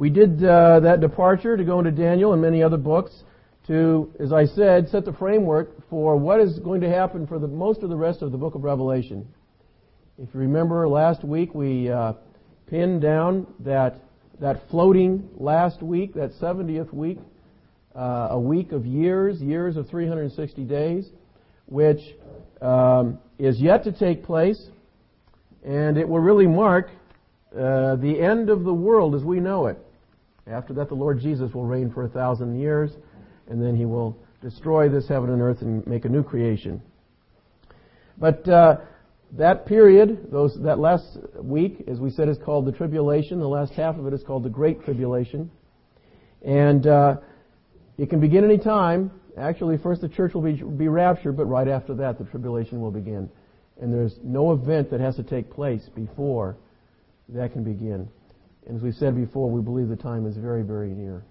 [0.00, 3.12] We did uh, that departure to go into Daniel and many other books
[3.66, 7.46] to, as I said, set the framework for what is going to happen for the
[7.46, 9.28] most of the rest of the book of Revelation.
[10.16, 12.14] If you remember last week, we uh,
[12.66, 13.96] pinned down that
[14.40, 17.18] that floating last week, that 70th week,
[17.94, 21.10] uh, a week of years, years of 360 days,
[21.66, 22.00] which
[22.62, 24.70] um, is yet to take place,
[25.62, 26.88] and it will really mark
[27.54, 29.76] uh, the end of the world as we know it.
[30.46, 32.90] After that, the Lord Jesus will reign for a thousand years,
[33.48, 36.82] and then he will destroy this heaven and earth and make a new creation.
[38.18, 38.78] But uh,
[39.32, 41.04] that period, those, that last
[41.40, 43.38] week, as we said, is called the tribulation.
[43.38, 45.50] The last half of it is called the Great Tribulation.
[46.42, 47.16] And uh,
[47.98, 49.10] it can begin any time.
[49.38, 52.90] Actually, first the church will be, be raptured, but right after that, the tribulation will
[52.90, 53.30] begin.
[53.80, 56.56] And there's no event that has to take place before
[57.28, 58.08] that can begin.
[58.66, 61.22] And as we said before, we believe the time is very, very near.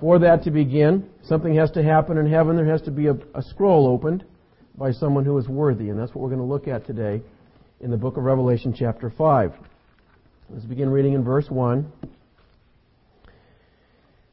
[0.00, 2.56] For that to begin, something has to happen in heaven.
[2.56, 4.24] There has to be a, a scroll opened
[4.76, 5.90] by someone who is worthy.
[5.90, 7.20] And that's what we're going to look at today
[7.80, 9.52] in the book of Revelation, chapter 5.
[10.50, 11.92] Let's begin reading in verse 1.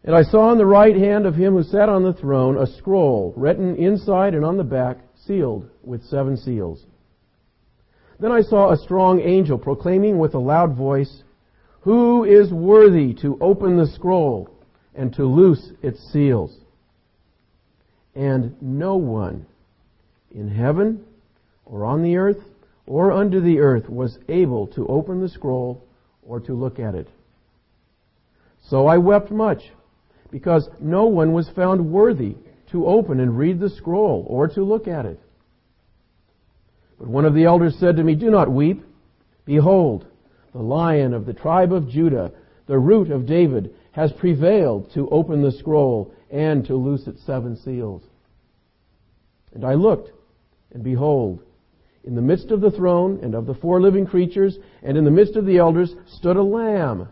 [0.05, 2.67] And I saw on the right hand of him who sat on the throne a
[2.77, 6.85] scroll written inside and on the back, sealed with seven seals.
[8.19, 11.23] Then I saw a strong angel proclaiming with a loud voice,
[11.81, 14.49] Who is worthy to open the scroll
[14.93, 16.57] and to loose its seals?
[18.15, 19.45] And no one
[20.33, 21.03] in heaven
[21.65, 22.41] or on the earth
[22.87, 25.83] or under the earth was able to open the scroll
[26.25, 27.09] or to look at it.
[28.69, 29.71] So I wept much
[30.31, 32.35] because no one was found worthy
[32.71, 35.19] to open and read the scroll or to look at it.
[36.97, 38.83] But one of the elders said to me, Do not weep.
[39.45, 40.05] Behold,
[40.53, 42.31] the lion of the tribe of Judah,
[42.67, 47.55] the root of David, has prevailed to open the scroll and to loose its seven
[47.57, 48.03] seals.
[49.53, 50.11] And I looked,
[50.73, 51.41] and behold,
[52.03, 55.11] in the midst of the throne and of the four living creatures and in the
[55.11, 57.07] midst of the elders stood a lamb,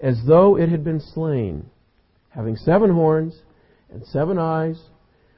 [0.00, 1.68] as though it had been slain,
[2.30, 3.34] having seven horns
[3.90, 4.80] and seven eyes,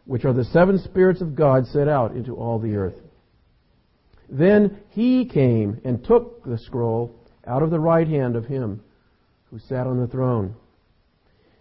[0.05, 3.01] which are the seven spirits of God set out into all the earth.
[4.33, 7.15] Then he came and took the scroll
[7.47, 8.83] out of the right hand of him
[9.51, 10.55] who sat on the throne.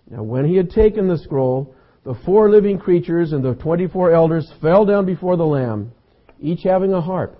[0.09, 4.51] Now when he had taken the scroll, the four living creatures and the twenty-four elders
[4.61, 5.91] fell down before the Lamb,
[6.39, 7.37] each having a harp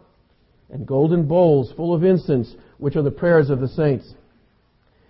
[0.70, 4.14] and golden bowls full of incense, which are the prayers of the saints.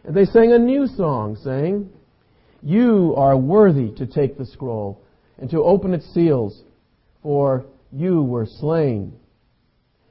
[0.03, 1.89] And they sang a new song, saying,
[2.61, 5.01] You are worthy to take the scroll
[5.39, 6.61] and to open its seals,
[7.23, 9.13] for you were slain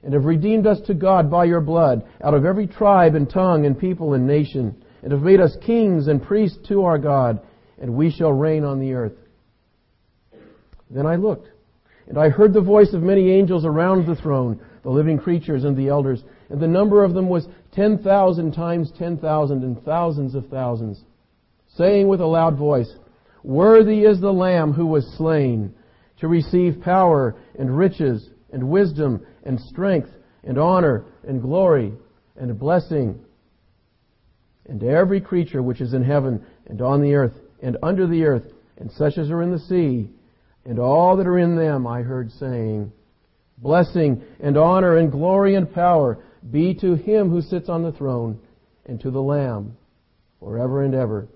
[0.02, 3.66] and have redeemed us to God by your blood out of every tribe and tongue
[3.66, 7.40] and people and nation, and have made us kings and priests to our God,
[7.80, 9.16] and we shall reign on the earth.
[10.90, 11.48] Then I looked,
[12.08, 15.76] and I heard the voice of many angels around the throne, the living creatures and
[15.76, 20.34] the elders, and the number of them was ten thousand times ten thousand and thousands
[20.34, 21.04] of thousands,
[21.76, 22.90] saying with a loud voice,
[23.42, 25.74] Worthy is the Lamb who was slain
[26.18, 30.10] to receive power and riches and wisdom and strength
[30.44, 31.92] and honor and glory
[32.36, 33.20] and blessing.
[34.66, 38.44] And every creature which is in heaven and on the earth and under the earth
[38.76, 40.08] and such as are in the sea
[40.64, 42.92] and all that are in them, I heard saying,
[43.58, 46.18] Blessing and honor and glory and power
[46.50, 48.40] be to him who sits on the throne
[48.86, 49.76] and to the Lamb
[50.38, 51.28] forever and ever.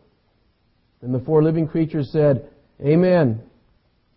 [1.02, 2.48] Then the four living creatures said,
[2.80, 3.42] Amen.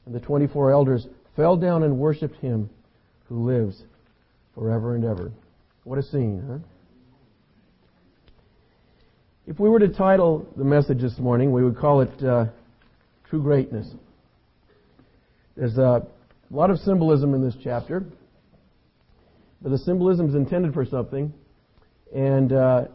[0.05, 1.05] And the twenty-four elders
[1.35, 2.69] fell down and worshipped him
[3.27, 3.83] who lives
[4.53, 5.31] forever and ever.
[5.83, 6.57] What a scene, huh?
[9.45, 12.47] If we were to title the message this morning, we would call it uh,
[13.29, 13.87] True Greatness.
[15.55, 16.05] There's a
[16.51, 18.03] lot of symbolism in this chapter,
[19.61, 21.33] but the symbolism is intended for something,
[22.13, 22.85] and uh,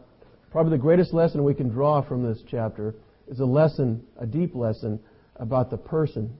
[0.51, 2.93] probably the greatest lesson we can draw from this chapter
[3.27, 4.99] is a lesson, a deep lesson,
[5.37, 6.31] about the person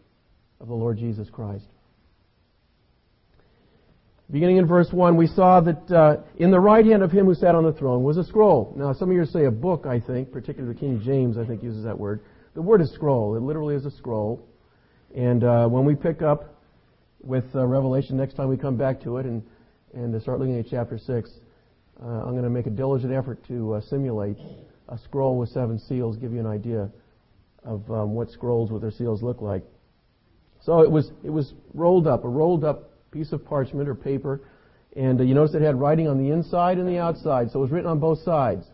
[0.59, 1.65] of the Lord Jesus Christ.
[4.33, 7.35] Beginning in verse 1, we saw that uh, in the right hand of him who
[7.35, 8.74] sat on the throne was a scroll.
[8.75, 11.62] Now, some of you say a book, I think, particularly the King James, I think,
[11.62, 12.19] uses that word.
[12.56, 13.35] The word is scroll.
[13.35, 14.44] It literally is a scroll.
[15.15, 16.59] And uh, when we pick up
[17.21, 19.44] with uh, Revelation next time we come back to it and,
[19.94, 21.29] and start looking at chapter 6,
[22.01, 24.38] uh, I'm going to make a diligent effort to uh, simulate
[24.89, 26.89] a scroll with seven seals, give you an idea
[27.63, 29.62] of um, what scrolls with their seals look like.
[30.63, 34.42] So it was, it was rolled up, a rolled up piece of parchment or paper.
[34.95, 37.62] And uh, you notice it had writing on the inside and the outside, so it
[37.62, 38.65] was written on both sides.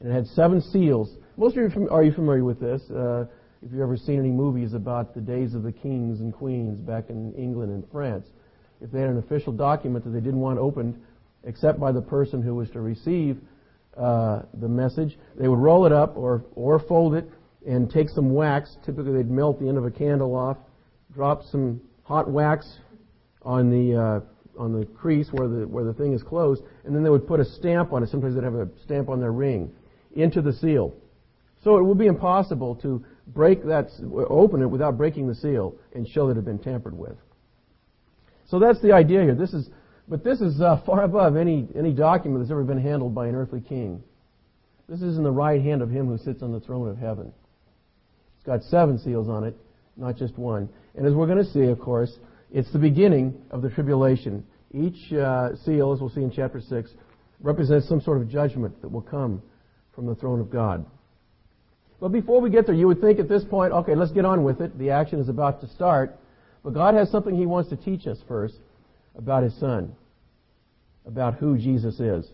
[0.00, 1.16] And it had seven seals.
[1.36, 2.82] Most of you are you familiar with this?
[2.90, 3.26] Uh,
[3.62, 7.10] if you've ever seen any movies about the days of the kings and queens back
[7.10, 8.26] in England and France,
[8.80, 10.98] if they had an official document that they didn't want opened
[11.44, 13.38] except by the person who was to receive
[13.96, 17.28] uh, the message, they would roll it up or, or fold it
[17.66, 18.76] and take some wax.
[18.84, 20.56] Typically, they'd melt the end of a candle off,
[21.12, 22.78] drop some hot wax
[23.42, 27.02] on the uh, on the crease where the where the thing is closed, and then
[27.02, 28.08] they would put a stamp on it.
[28.10, 29.72] Sometimes they'd have a stamp on their ring
[30.14, 30.94] into the seal.
[31.62, 33.90] So it would be impossible to break that,
[34.28, 37.16] open it without breaking the seal and show that it had been tampered with.
[38.46, 39.34] So that's the idea here.
[39.34, 39.68] This is,
[40.08, 43.34] but this is uh, far above any any document that's ever been handled by an
[43.34, 44.02] earthly king.
[44.88, 47.32] This is in the right hand of him who sits on the throne of heaven.
[48.36, 49.56] It's got seven seals on it,
[49.96, 50.68] not just one.
[50.96, 52.18] And as we're going to see, of course,
[52.52, 54.44] it's the beginning of the tribulation.
[54.72, 56.90] Each uh, seal, as we'll see in chapter 6,
[57.40, 59.42] represents some sort of judgment that will come
[59.94, 60.84] from the throne of God.
[62.00, 64.42] But before we get there, you would think at this point, okay, let's get on
[64.42, 64.78] with it.
[64.78, 66.18] The action is about to start.
[66.64, 68.56] But God has something He wants to teach us first
[69.16, 69.94] about His Son,
[71.06, 72.26] about who Jesus is.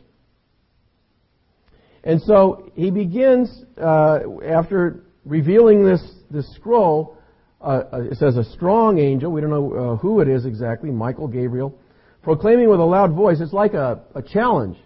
[2.05, 7.19] And so He begins, uh, after revealing this, this scroll,
[7.61, 10.91] uh, uh, it says a strong angel, we don't know uh, who it is exactly,
[10.91, 11.79] Michael, Gabriel,
[12.23, 13.39] proclaiming with a loud voice.
[13.41, 14.77] It's like a, a challenge,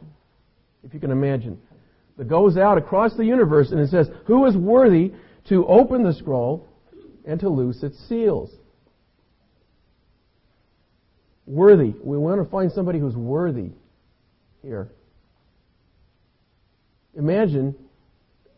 [0.84, 1.58] if you can imagine,
[2.17, 5.12] that goes out across the universe and it says, Who is worthy
[5.49, 6.69] to open the scroll
[7.26, 8.50] and to loose its seals?
[11.46, 11.94] Worthy.
[12.05, 13.70] We want to find somebody who's worthy
[14.62, 14.93] here.
[17.17, 17.75] Imagine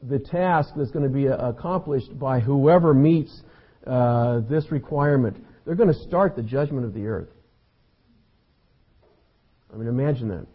[0.03, 3.41] the task that's going to be accomplished by whoever meets
[3.87, 5.37] uh, this requirement.
[5.65, 7.29] They're going to start the judgment of the earth.
[9.73, 10.47] I mean, imagine that.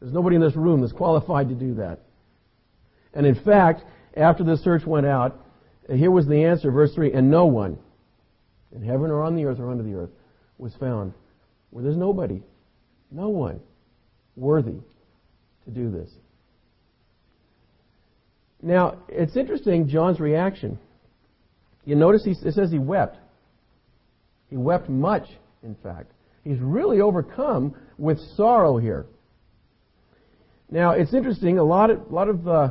[0.00, 2.00] There's nobody in this room that's qualified to do that.
[3.14, 3.82] And in fact,
[4.16, 5.40] after the search went out,
[5.92, 7.78] here was the answer, verse 3 And no one
[8.74, 10.10] in heaven or on the earth or under the earth
[10.58, 11.12] was found
[11.70, 12.42] where there's nobody,
[13.10, 13.60] no one
[14.36, 14.78] worthy
[15.64, 16.10] to do this.
[18.62, 20.78] Now, it's interesting, John's reaction.
[21.86, 23.16] You notice he, it says he wept.
[24.50, 25.26] He wept much,
[25.62, 26.12] in fact.
[26.44, 29.06] He's really overcome with sorrow here.
[30.70, 32.70] Now, it's interesting, a lot of, a lot of uh,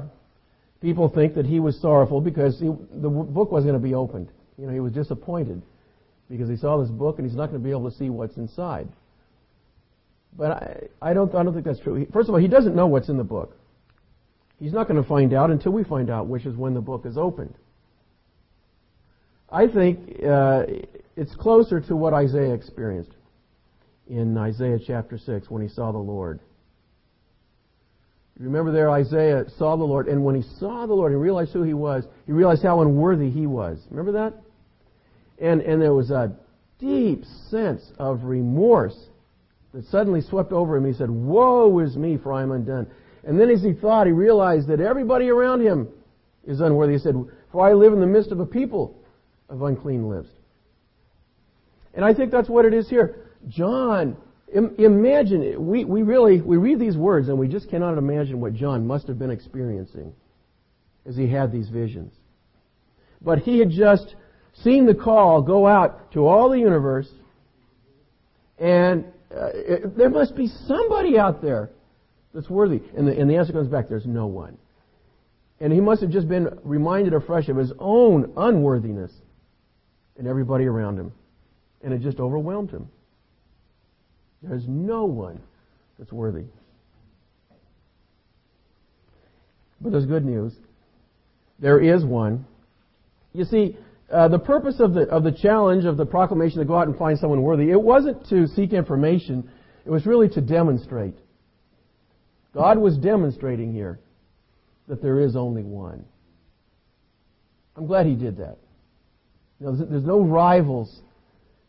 [0.82, 4.30] people think that he was sorrowful because he, the book wasn't going to be opened.
[4.58, 5.62] You know, he was disappointed
[6.30, 8.36] because he saw this book and he's not going to be able to see what's
[8.38, 8.88] inside.
[10.38, 12.06] But I, I, don't, I don't think that's true.
[12.12, 13.56] First of all, he doesn't know what's in the book.
[14.60, 17.06] He's not going to find out until we find out, which is when the book
[17.06, 17.56] is opened.
[19.56, 20.63] I think uh,
[21.16, 23.13] it's closer to what Isaiah experienced
[24.10, 26.42] in Isaiah chapter 6 when he saw the Lord.
[28.38, 31.63] Remember there, Isaiah saw the Lord, and when he saw the Lord he realized who
[31.63, 33.80] he was, he realized how unworthy he was.
[33.90, 34.34] Remember that?
[35.40, 36.36] And, and there was a
[36.78, 39.06] deep sense of remorse
[39.74, 40.86] that suddenly swept over him.
[40.86, 42.88] He said, Woe is me, for I am undone.
[43.24, 45.88] And then as he thought, he realized that everybody around him
[46.46, 46.92] is unworthy.
[46.92, 47.16] He said,
[47.54, 49.01] For I live in the midst of a people
[49.50, 50.30] of unclean lips.
[51.94, 53.30] And I think that's what it is here.
[53.48, 54.18] John,
[54.54, 58.54] Im- imagine, we, we really, we read these words and we just cannot imagine what
[58.54, 60.14] John must have been experiencing
[61.06, 62.14] as he had these visions.
[63.22, 64.16] But he had just
[64.64, 67.10] seen the call go out to all the universe
[68.58, 71.70] and uh, it, there must be somebody out there
[72.34, 72.82] that's worthy.
[72.96, 74.58] And the, and the answer comes back there's no one.
[75.60, 79.12] And he must have just been reminded afresh of his own unworthiness
[80.17, 81.12] and everybody around him.
[81.84, 82.88] And it just overwhelmed him.
[84.41, 85.39] There's no one
[85.98, 86.45] that's worthy.
[89.81, 90.53] But there's good news.
[91.60, 92.45] There is one.
[93.34, 93.77] You see,
[94.12, 96.98] uh, the purpose of the, of the challenge of the proclamation to go out and
[96.98, 99.50] find someone worthy, it wasn't to seek information,
[99.86, 101.15] it was really to demonstrate.
[102.53, 104.00] God was demonstrating here
[104.88, 106.05] that there is only one.
[107.75, 108.57] I'm glad he did that.
[109.60, 111.02] There's no rivals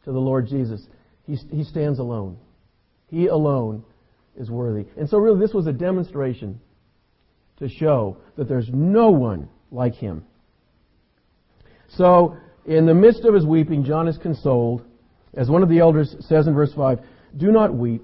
[0.05, 0.85] to the Lord Jesus.
[1.26, 2.38] He, he stands alone.
[3.09, 3.85] He alone
[4.37, 4.87] is worthy.
[4.97, 6.61] And so, really, this was a demonstration
[7.59, 10.25] to show that there's no one like him.
[11.88, 14.85] So, in the midst of his weeping, John is consoled.
[15.35, 16.99] As one of the elders says in verse 5,
[17.37, 18.02] Do not weep.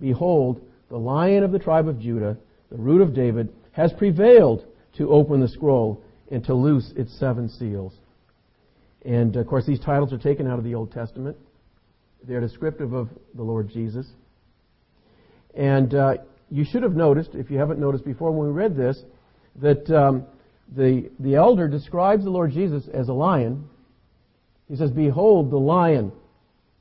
[0.00, 2.36] Behold, the lion of the tribe of Judah,
[2.70, 4.66] the root of David, has prevailed
[4.98, 7.94] to open the scroll and to loose its seven seals.
[9.04, 11.36] And of course, these titles are taken out of the Old Testament.
[12.26, 14.06] They're descriptive of the Lord Jesus.
[15.54, 16.14] And uh,
[16.50, 19.02] you should have noticed, if you haven't noticed before, when we read this,
[19.56, 20.24] that um,
[20.74, 23.68] the, the elder describes the Lord Jesus as a lion.
[24.68, 26.12] He says, Behold the lion.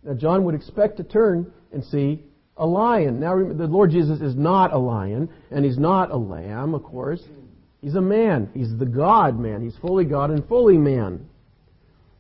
[0.04, 2.24] Now, John would expect to turn and see
[2.58, 3.20] a lion.
[3.20, 7.22] Now, the Lord Jesus is not a lion, and he's not a lamb, of course.
[7.82, 8.50] He's a man.
[8.54, 9.64] He's the God man.
[9.64, 11.28] He's fully God and fully man.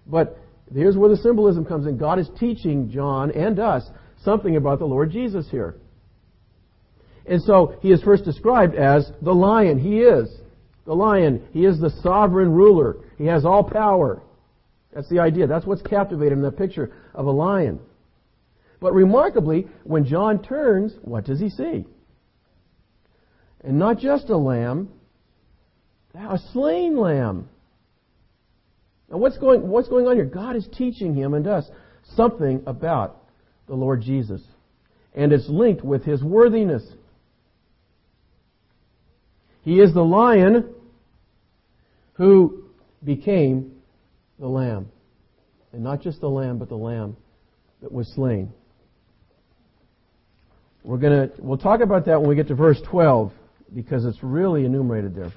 [0.08, 0.38] But
[0.74, 1.98] here's where the symbolism comes in.
[1.98, 3.90] God is teaching John and us
[4.24, 5.76] something about the Lord Jesus here.
[7.26, 9.80] And so he is first described as the lion.
[9.80, 10.30] He is
[10.86, 11.48] the lion.
[11.52, 12.98] He is the sovereign ruler.
[13.18, 14.22] He has all power.
[14.94, 15.48] That's the idea.
[15.48, 17.80] That's what's captivating in that picture of a lion.
[18.80, 21.86] But remarkably, when John turns, what does he see?
[23.64, 24.90] And not just a lamb,
[26.16, 27.48] a slain lamb.
[29.12, 30.26] Now what's going, what's going on here?
[30.26, 31.70] God is teaching him and us
[32.16, 33.22] something about
[33.68, 34.42] the Lord Jesus.
[35.14, 36.84] And it's linked with his worthiness.
[39.64, 40.74] He is the lion
[42.14, 42.64] who
[43.04, 43.74] became
[44.40, 44.90] the lamb.
[45.74, 47.18] And not just the lamb, but the lamb
[47.82, 48.54] that was slain.
[50.84, 53.32] We're gonna, we'll talk about that when we get to verse 12,
[53.76, 55.32] because it's really enumerated there.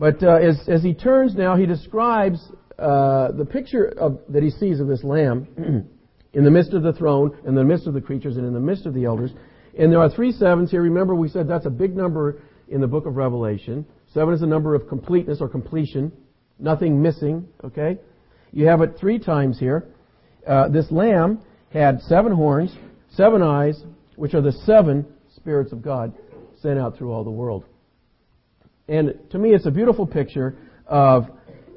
[0.00, 2.40] But uh, as, as he turns now, he describes
[2.78, 5.46] uh, the picture of, that he sees of this lamb
[6.32, 8.60] in the midst of the throne, in the midst of the creatures, and in the
[8.60, 9.30] midst of the elders.
[9.78, 10.80] And there are three sevens here.
[10.80, 13.84] Remember, we said that's a big number in the book of Revelation.
[14.14, 16.10] Seven is a number of completeness or completion,
[16.58, 17.46] nothing missing.
[17.62, 17.98] Okay,
[18.52, 19.86] you have it three times here.
[20.46, 21.42] Uh, this lamb
[21.74, 22.74] had seven horns,
[23.10, 23.84] seven eyes,
[24.16, 25.04] which are the seven
[25.36, 26.14] spirits of God
[26.62, 27.66] sent out through all the world.
[28.90, 31.26] And to me, it's a beautiful picture of,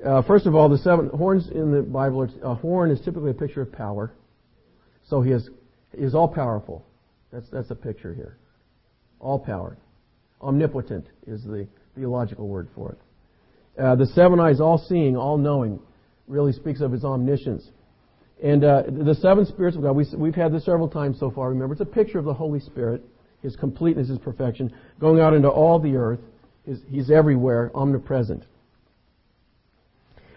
[0.03, 2.27] uh, first of all, the seven horns in the Bible.
[2.41, 4.12] A horn is typically a picture of power.
[5.08, 5.48] So he is,
[5.96, 6.84] he is all powerful.
[7.32, 8.38] That's, that's a picture here.
[9.20, 9.77] All power.
[10.41, 13.79] Omnipotent is the theological word for it.
[13.79, 15.79] Uh, the seven eyes, all seeing, all knowing,
[16.27, 17.70] really speaks of his omniscience.
[18.43, 21.50] And uh, the seven spirits of God, we, we've had this several times so far.
[21.50, 23.03] Remember, it's a picture of the Holy Spirit,
[23.43, 26.20] his completeness, his perfection, going out into all the earth.
[26.65, 28.46] His, he's everywhere, omnipresent.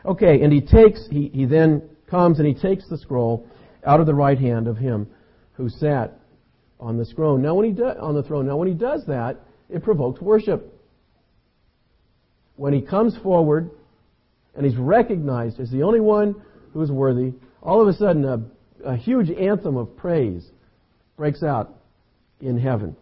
[0.04, 3.46] Okay, and he takes, he, he then comes and he takes the scroll
[3.84, 5.08] out of the right hand of him
[5.54, 6.18] who sat
[6.78, 7.42] on the throne.
[7.42, 10.72] Now, when he do, on the throne, now when he does that, it provokes worship.
[12.56, 13.70] When he comes forward
[14.54, 16.34] and he's recognized as the only one
[16.72, 18.42] who is worthy, all of a sudden a,
[18.84, 20.50] a huge anthem of praise
[21.16, 21.74] breaks out
[22.40, 22.96] in heaven.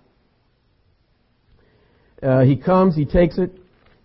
[2.24, 3.50] Uh, he comes, he takes it,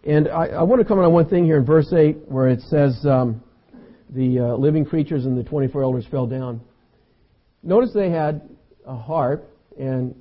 [0.03, 2.59] and I, I, want to comment on one thing here in verse 8 where it
[2.63, 3.41] says um,
[4.09, 6.59] the uh, living creatures and the 24 elders fell down.
[7.63, 8.41] Notice they had
[8.85, 9.49] a harp,
[9.79, 10.13] and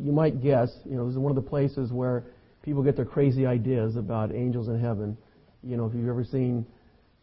[0.00, 2.22] you might guess, you know, this is one of the places where
[2.62, 5.16] people get their crazy ideas about angels in heaven.
[5.64, 6.64] You know, if you've ever seen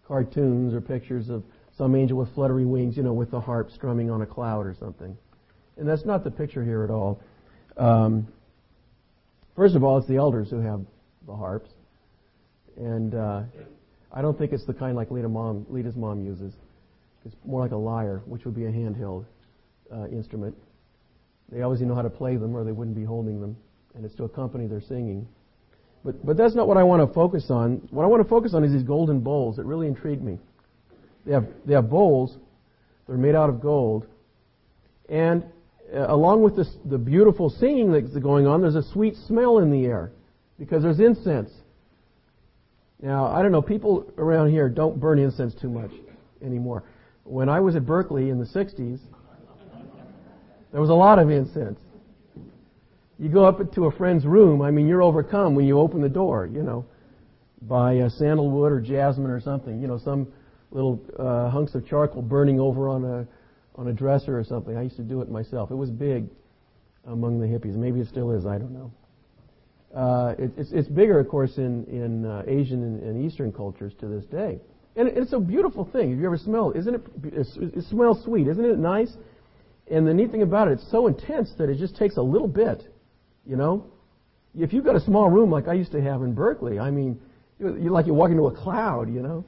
[0.05, 1.41] cartoons or pictures of
[1.77, 4.75] some angel with fluttery wings, you know, with the harp strumming on a cloud or
[4.77, 5.17] something.
[5.77, 7.21] And that's not the picture here at all.
[7.77, 8.27] Um,
[9.61, 10.81] first of all, it's the elders who have
[11.27, 11.69] the harps.
[12.77, 13.43] And uh,
[14.11, 16.51] I don't think it's the kind like Lita mom, Lita's mom uses.
[17.25, 19.23] It's more like a lyre, which would be a handheld
[19.93, 20.55] uh, instrument.
[21.51, 23.55] They obviously know how to play them, or they wouldn't be holding them,
[23.93, 25.27] and it's to accompany their singing.
[26.03, 27.87] But but that's not what I want to focus on.
[27.91, 30.39] What I want to focus on is these golden bowls that really intrigue me.
[31.23, 32.35] They have, they have bowls.
[33.07, 34.07] They're made out of gold.
[35.07, 35.43] And
[35.93, 39.85] along with this, the beautiful singing that's going on, there's a sweet smell in the
[39.85, 40.11] air
[40.57, 41.51] because there's incense.
[43.01, 45.91] Now, I don't know, people around here don't burn incense too much
[46.43, 46.83] anymore.
[47.23, 48.99] When I was at Berkeley in the 60s,
[50.71, 51.79] there was a lot of incense.
[53.19, 56.09] You go up to a friend's room, I mean, you're overcome when you open the
[56.09, 56.85] door, you know,
[57.63, 60.27] by uh, sandalwood or jasmine or something, you know, some
[60.71, 63.27] little uh, hunks of charcoal burning over on a
[63.75, 64.77] on a dresser or something.
[64.77, 65.71] I used to do it myself.
[65.71, 66.27] It was big
[67.05, 67.75] among the hippies.
[67.75, 68.45] Maybe it still is.
[68.45, 68.91] I don't know.
[69.95, 73.91] Uh, it, it's, it's bigger, of course, in in uh, Asian and, and, Eastern cultures
[73.99, 74.59] to this day.
[74.95, 76.13] And it, it's a beautiful thing.
[76.13, 77.01] If you ever smell, isn't it?
[77.25, 79.11] It, it smells sweet, isn't it nice?
[79.89, 82.47] And the neat thing about it, it's so intense that it just takes a little
[82.47, 82.83] bit.
[83.45, 83.85] You know,
[84.57, 87.19] if you've got a small room like I used to have in Berkeley, I mean,
[87.59, 89.13] you're, like you're walking into a cloud.
[89.13, 89.45] You know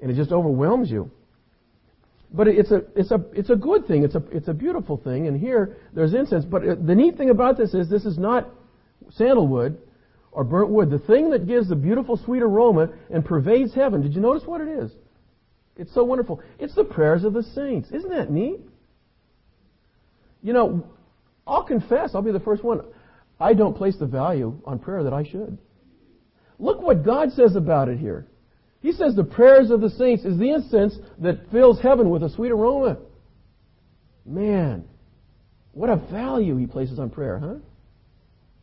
[0.00, 1.10] and it just overwhelms you.
[2.32, 4.04] But it's a, it's a, it's a good thing.
[4.04, 5.26] It's a, it's a beautiful thing.
[5.26, 6.44] And here, there's incense.
[6.44, 8.48] But uh, the neat thing about this is this is not
[9.12, 9.78] sandalwood
[10.30, 10.90] or burnt wood.
[10.90, 14.02] The thing that gives the beautiful sweet aroma and pervades heaven.
[14.02, 14.92] Did you notice what it is?
[15.76, 16.42] It's so wonderful.
[16.58, 17.90] It's the prayers of the saints.
[17.92, 18.60] Isn't that neat?
[20.42, 20.86] You know,
[21.46, 22.82] I'll confess, I'll be the first one.
[23.40, 25.58] I don't place the value on prayer that I should.
[26.58, 28.26] Look what God says about it here.
[28.80, 32.30] He says the prayers of the saints is the incense that fills heaven with a
[32.30, 32.98] sweet aroma.
[34.24, 34.84] Man,
[35.72, 37.54] what a value he places on prayer, huh?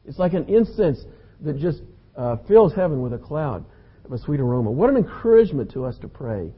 [0.06, 1.04] It's like an incense
[1.42, 1.82] that just
[2.16, 3.66] uh, fills heaven with a cloud
[4.06, 4.72] of a sweet aroma.
[4.72, 6.52] What an encouragement to us to pray.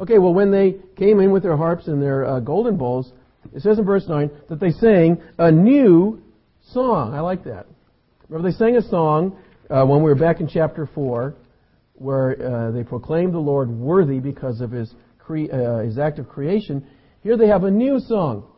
[0.00, 3.12] Okay, well, when they came in with their harps and their uh, golden bowls,
[3.54, 6.22] it says in verse 9 that they sang a new
[6.72, 7.14] song.
[7.14, 7.66] I like that.
[8.28, 9.36] Remember, they sang a song
[9.72, 11.34] uh, when we were back in chapter 4
[11.94, 16.28] where uh, they proclaimed the Lord worthy because of his, cre- uh, his act of
[16.28, 16.84] creation.
[17.22, 18.50] Here they have a new song.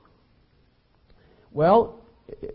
[1.52, 2.00] Well,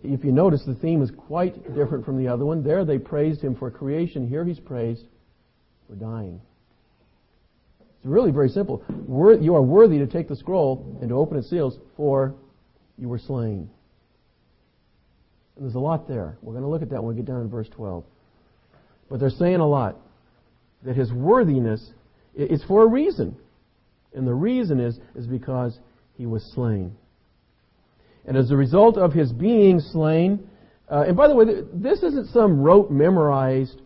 [0.03, 2.63] if you notice, the theme is quite different from the other one.
[2.63, 4.27] There they praised him for creation.
[4.27, 5.05] Here he's praised
[5.87, 6.41] for dying.
[7.79, 8.83] It's really very simple.
[9.07, 12.33] You are worthy to take the scroll and to open its seals, for
[12.97, 13.69] you were slain.
[15.55, 16.37] And there's a lot there.
[16.41, 18.03] We're going to look at that when we get down to verse 12.
[19.09, 19.97] But they're saying a lot.
[20.83, 21.91] That his worthiness
[22.35, 23.35] is for a reason.
[24.13, 25.77] And the reason is, is because
[26.17, 26.95] he was slain.
[28.25, 30.47] And as a result of his being slain,
[30.89, 33.81] uh, and by the way, this isn't some rote memorized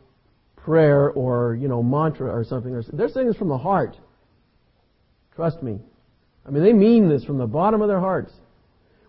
[0.55, 2.81] prayer or, you know, mantra or something.
[2.93, 3.97] They're saying this from the heart.
[5.35, 5.79] Trust me.
[6.45, 8.31] I mean, they mean this from the bottom of their hearts.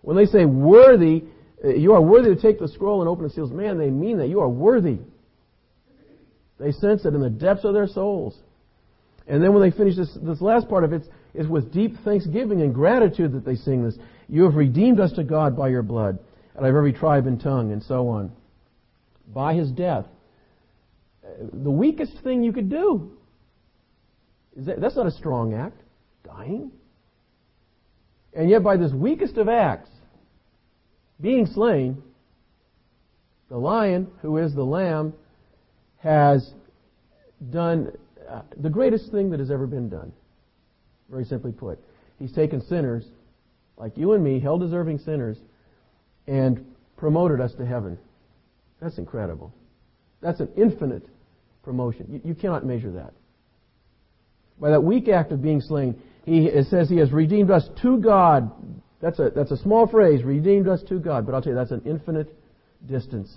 [0.01, 1.23] When they say worthy,
[1.63, 4.17] uh, you are worthy to take the scroll and open the seals, man, they mean
[4.19, 4.27] that.
[4.27, 4.99] You are worthy.
[6.59, 8.37] They sense it in the depths of their souls.
[9.27, 12.61] And then when they finish this, this last part of it, it's with deep thanksgiving
[12.61, 13.97] and gratitude that they sing this.
[14.29, 16.19] You have redeemed us to God by your blood,
[16.55, 18.31] out of every tribe and tongue, and so on.
[19.33, 20.05] By his death.
[21.25, 23.11] Uh, the weakest thing you could do.
[24.57, 25.81] That, that's not a strong act
[26.23, 26.71] dying.
[28.33, 29.89] And yet, by this weakest of acts,
[31.19, 32.03] being slain,
[33.49, 35.13] the lion, who is the lamb,
[36.05, 36.53] has
[37.49, 37.91] done
[38.29, 40.13] uh, the greatest thing that has ever been done.
[41.09, 41.79] Very simply put,
[42.19, 43.03] he's taken sinners
[43.77, 45.37] like you and me, hell deserving sinners,
[46.27, 46.63] and
[46.95, 47.97] promoted us to heaven.
[48.79, 49.51] That's incredible.
[50.21, 51.07] That's an infinite
[51.63, 52.05] promotion.
[52.09, 53.13] You, you cannot measure that.
[54.59, 58.51] By that weak act of being slain, he, says he has redeemed us to God.
[59.01, 61.25] That's a, that's a small phrase, redeemed us to God.
[61.25, 62.33] But I'll tell you, that's an infinite
[62.87, 63.35] distance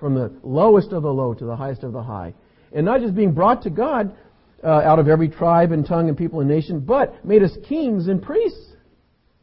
[0.00, 2.34] from the lowest of the low to the highest of the high.
[2.72, 4.16] And not just being brought to God
[4.64, 8.08] uh, out of every tribe and tongue and people and nation, but made us kings
[8.08, 8.72] and priests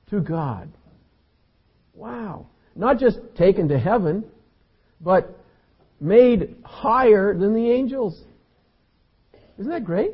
[0.09, 0.71] to God.
[1.93, 2.47] Wow.
[2.75, 4.25] Not just taken to heaven,
[4.99, 5.37] but
[5.99, 8.19] made higher than the angels.
[9.57, 10.11] Isn't that great?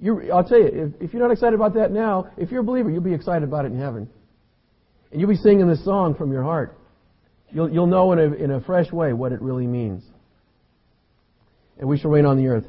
[0.00, 0.66] You, I'll tell you,
[1.00, 3.42] if, if you're not excited about that now, if you're a believer, you'll be excited
[3.42, 4.08] about it in heaven.
[5.10, 6.78] And you'll be singing this song from your heart.
[7.50, 10.02] You'll, you'll know in a, in a fresh way what it really means.
[11.78, 12.66] And we shall reign on the earth.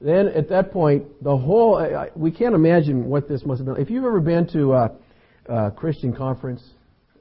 [0.00, 3.82] Then at that point, the whole, I, we can't imagine what this must have been.
[3.82, 4.90] If you've ever been to a,
[5.46, 6.62] a Christian conference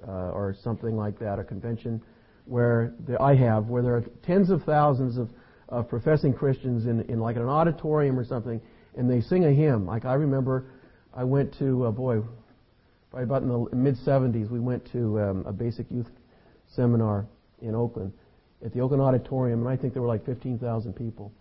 [0.08, 2.02] uh, or something like that, a convention,
[2.46, 5.30] where the, I have, where there are tens of thousands of
[5.70, 8.60] of professing Christians in, in like an auditorium or something,
[8.96, 9.86] and they sing a hymn.
[9.86, 10.66] Like I remember,
[11.14, 12.22] I went to uh, boy,
[13.10, 16.10] probably about in the mid '70s, we went to um, a basic youth
[16.76, 17.26] seminar
[17.62, 18.14] in Oakland
[18.64, 21.32] at the Oakland Auditorium, and I think there were like 15,000 people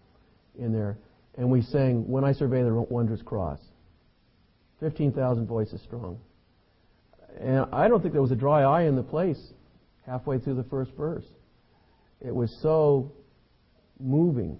[0.58, 0.98] in there,
[1.36, 3.60] and we sang "When I Survey the Wondrous Cross."
[4.80, 6.20] 15,000 voices strong.
[7.40, 9.40] And I don't think there was a dry eye in the place
[10.06, 11.24] halfway through the first verse.
[12.20, 13.12] It was so
[14.00, 14.58] moving.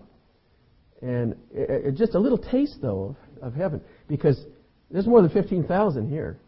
[1.03, 3.81] And it, it, just a little taste, though, of, of heaven.
[4.09, 4.45] Because
[4.91, 6.39] there's more than 15,000 here.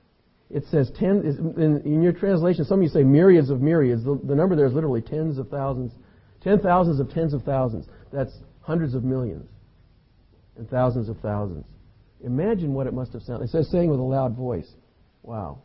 [0.51, 4.05] It says 10, in, in, your translation, some of you say myriads of myriads.
[4.05, 5.93] The, the number there is literally tens of thousands,
[6.43, 7.87] ten thousands of tens of thousands.
[8.13, 9.49] That's hundreds of millions
[10.57, 11.67] and thousands of thousands.
[12.25, 13.45] Imagine what it must have sounded.
[13.45, 14.69] It says saying with a loud voice.
[15.23, 15.63] Wow.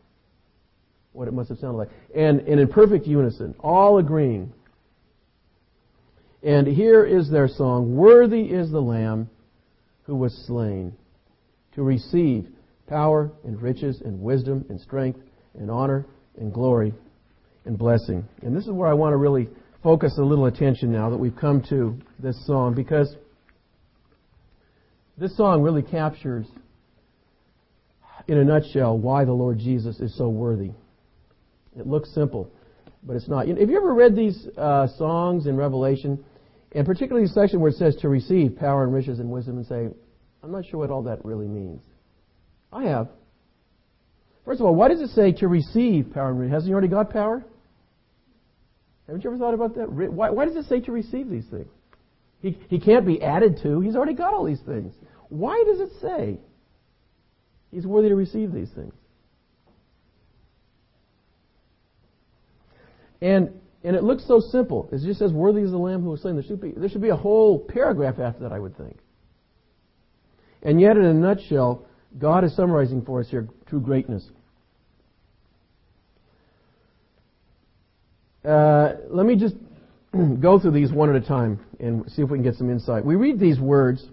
[1.12, 1.88] What it must have sounded like.
[2.14, 4.52] And, and in perfect unison, all agreeing
[6.46, 9.28] and here is their song Worthy is the Lamb
[10.04, 10.92] who was slain
[11.74, 12.46] to receive
[12.86, 15.20] power and riches and wisdom and strength
[15.58, 16.06] and honor
[16.38, 16.92] and glory
[17.64, 18.26] and blessing.
[18.42, 19.48] And this is where I want to really
[19.82, 23.14] focus a little attention now that we've come to this song because
[25.18, 26.46] this song really captures,
[28.28, 30.72] in a nutshell, why the Lord Jesus is so worthy.
[31.78, 32.50] It looks simple,
[33.02, 33.46] but it's not.
[33.48, 36.24] Have you ever read these uh, songs in Revelation?
[36.72, 39.66] And particularly the section where it says to receive power and riches and wisdom and
[39.66, 39.88] say,
[40.42, 41.82] I'm not sure what all that really means.
[42.76, 43.08] I have.
[44.44, 46.52] First of all, why does it say to receive power and?
[46.52, 47.42] Hasn't he already got power?
[49.06, 49.90] Haven't you ever thought about that?
[49.90, 51.68] Why, why does it say to receive these things?
[52.42, 53.80] He, he can't be added to.
[53.80, 54.92] He's already got all these things.
[55.30, 56.38] Why does it say
[57.70, 58.92] he's worthy to receive these things?
[63.22, 64.88] And and it looks so simple.
[64.92, 67.00] It just says, "Worthy is the Lamb who was slain." There should be there should
[67.00, 68.98] be a whole paragraph after that, I would think.
[70.62, 71.86] And yet, in a nutshell,
[72.18, 74.24] God is summarizing for us here true greatness.
[78.44, 79.56] Uh, let me just
[80.40, 83.04] go through these one at a time and see if we can get some insight.
[83.04, 84.06] We read these words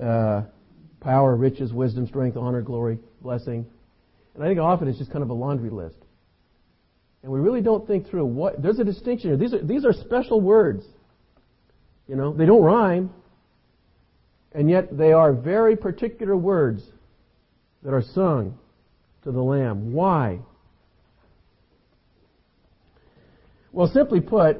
[0.00, 0.42] uh,
[1.00, 3.66] power, riches, wisdom, strength, honor, glory, blessing.
[4.34, 5.96] And I think often it's just kind of a laundry list.
[7.22, 9.36] And we really don't think through what, there's a distinction here.
[9.36, 10.84] These are, these are special words.
[12.08, 13.10] You know, they don't rhyme.
[14.52, 16.82] And yet they are very particular words
[17.82, 18.58] that are sung
[19.22, 19.92] to the Lamb.
[19.92, 20.40] Why?
[23.72, 24.56] Well, simply put,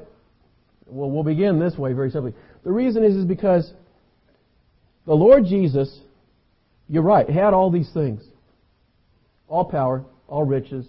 [0.87, 2.35] well, we'll begin this way very simply.
[2.63, 3.73] The reason is, is because
[5.07, 6.01] the Lord Jesus,
[6.89, 8.23] you're right, had all these things.
[9.49, 10.87] All power, all riches,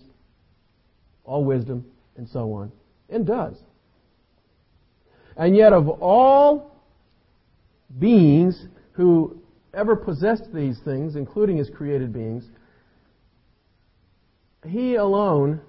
[1.23, 1.85] all wisdom,
[2.17, 2.71] and so on.
[3.09, 3.55] And does.
[5.35, 6.75] And yet of all
[7.97, 9.41] beings who
[9.73, 12.43] ever possessed these things, including his created beings,
[14.67, 15.61] he alone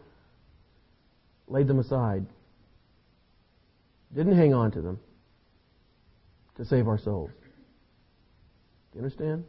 [1.48, 2.26] laid them aside.
[4.14, 5.00] Didn't hang on to them
[6.56, 7.30] to save our souls.
[8.92, 9.44] Do you understand?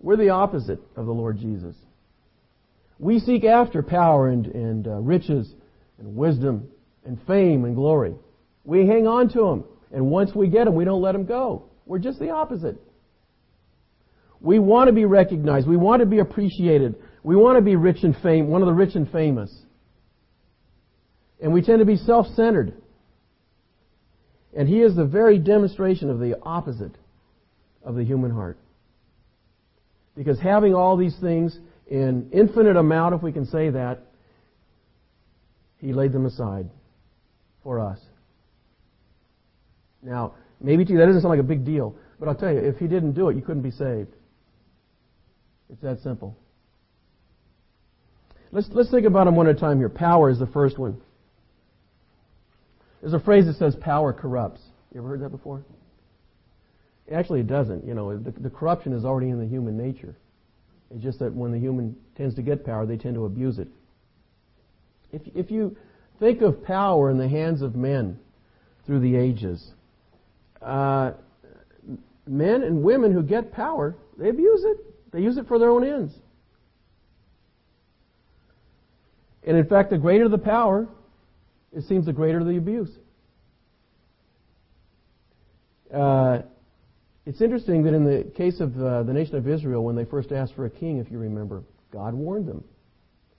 [0.00, 1.76] We're the opposite of the Lord Jesus.
[2.98, 5.54] We seek after power and, and uh, riches
[5.98, 6.68] and wisdom
[7.04, 8.14] and fame and glory.
[8.64, 9.64] We hang on to them.
[9.92, 11.64] And once we get them, we don't let them go.
[11.86, 12.76] We're just the opposite.
[14.40, 15.66] We want to be recognized.
[15.66, 16.96] We want to be appreciated.
[17.22, 19.54] We want to be rich and fame, one of the rich and famous.
[21.40, 22.74] And we tend to be self-centered.
[24.56, 26.92] And he is the very demonstration of the opposite
[27.84, 28.58] of the human heart.
[30.16, 34.00] Because having all these things in infinite amount, if we can say that,
[35.78, 36.70] he laid them aside
[37.62, 37.98] for us.
[40.06, 42.60] Now, maybe to you that doesn't sound like a big deal, but I'll tell you,
[42.60, 44.14] if he didn't do it, you couldn't be saved.
[45.68, 46.38] It's that simple.
[48.52, 49.88] Let's, let's think about them one at a time here.
[49.88, 51.00] Power is the first one.
[53.00, 54.62] There's a phrase that says power corrupts.
[54.94, 55.64] You ever heard that before?
[57.12, 57.84] Actually, it doesn't.
[57.84, 60.16] You know, the, the corruption is already in the human nature.
[60.92, 63.68] It's just that when the human tends to get power, they tend to abuse it.
[65.12, 65.76] If, if you
[66.20, 68.20] think of power in the hands of men
[68.86, 69.72] through the ages,
[70.62, 71.12] uh,
[72.26, 75.12] men and women who get power, they abuse it.
[75.12, 76.12] They use it for their own ends.
[79.44, 80.88] And in fact, the greater the power,
[81.72, 82.90] it seems the greater the abuse.
[85.94, 86.42] Uh,
[87.24, 90.32] it's interesting that in the case of uh, the nation of Israel, when they first
[90.32, 92.64] asked for a king, if you remember, God warned them.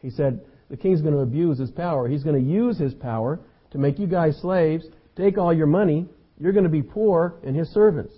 [0.02, 2.08] He said, the king's going to abuse his power.
[2.08, 3.40] He's going to use his power
[3.72, 6.08] to make you guys slaves, take all your money,
[6.40, 8.14] you're going to be poor and his servants.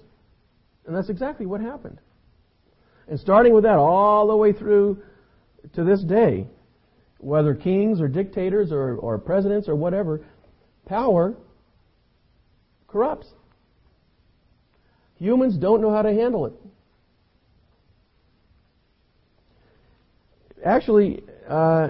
[0.85, 1.99] And that's exactly what happened.
[3.07, 5.01] And starting with that all the way through
[5.73, 6.47] to this day,
[7.19, 10.25] whether kings or dictators or, or presidents or whatever,
[10.85, 11.35] power
[12.87, 13.27] corrupts.
[15.17, 16.53] Humans don't know how to handle it.
[20.63, 21.89] Actually, uh,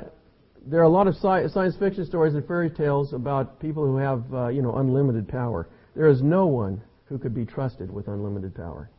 [0.65, 3.97] there are a lot of sci- science fiction stories and fairy tales about people who
[3.97, 5.67] have, uh, you know, unlimited power.
[5.99, 8.89] There is no one who could be trusted with unlimited power.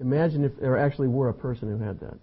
[0.00, 2.18] Imagine if there actually were a person who had that.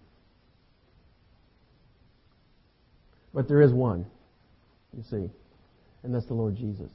[3.31, 4.07] But there is one,
[4.97, 5.29] you see,
[6.01, 6.89] and that's the Lord Jesus.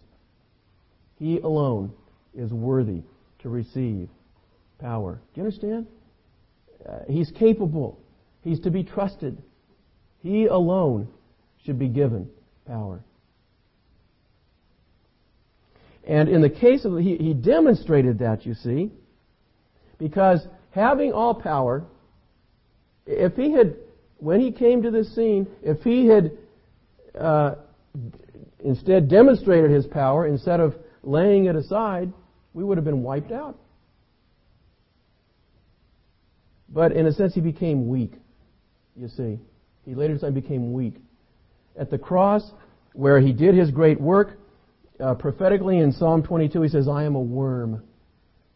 [1.21, 1.93] He alone
[2.35, 3.03] is worthy
[3.43, 4.09] to receive
[4.81, 5.21] power.
[5.33, 5.87] Do you understand?
[6.85, 8.01] Uh, he's capable.
[8.43, 9.41] He's to be trusted.
[10.25, 11.07] He alone
[11.65, 12.29] should be given
[12.67, 13.05] power.
[16.07, 18.93] And in the case of, he, he demonstrated that, you see,
[19.99, 21.85] because having all power,
[23.07, 23.77] if he had,
[24.19, 26.31] when he came to this scene, if he had
[27.19, 27.57] uh,
[28.61, 32.13] instead demonstrated his power instead of laying it aside,
[32.55, 33.59] we would have been wiped out.
[36.69, 38.13] But in a sense, he became weak.
[38.97, 39.39] You see,
[39.85, 40.95] he later time became weak.
[41.79, 42.53] At the cross,
[42.93, 44.39] where he did his great work,
[45.01, 47.83] uh, prophetically in Psalm 22, he says, I am a worm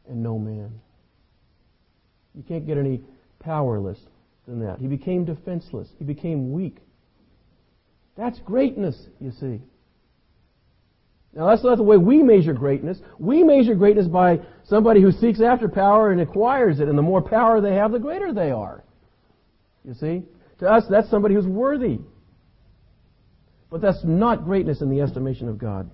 [0.08, 0.72] and no man.
[2.34, 3.02] You can't get any
[3.40, 3.98] powerless
[4.46, 4.78] than that.
[4.78, 5.88] He became defenseless.
[5.98, 6.78] He became weak.
[8.16, 9.60] That's greatness, you see.
[11.32, 12.98] Now that's not the way we measure greatness.
[13.18, 17.22] We measure greatness by somebody who seeks after power and acquires it, and the more
[17.22, 18.84] power they have, the greater they are.
[19.84, 20.22] You see?
[20.58, 22.00] To us, that's somebody who's worthy.
[23.70, 25.88] But that's not greatness in the estimation of God.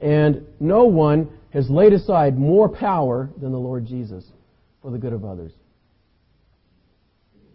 [0.00, 4.24] And no one has laid aside more power than the Lord Jesus
[4.82, 5.52] for the good of others.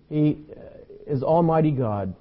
[0.10, 0.38] He
[1.08, 2.14] is Almighty God,